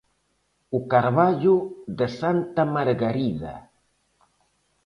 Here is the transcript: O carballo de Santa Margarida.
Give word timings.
O 0.77 0.79
carballo 0.93 1.55
de 1.97 2.07
Santa 2.19 2.63
Margarida. 2.75 3.53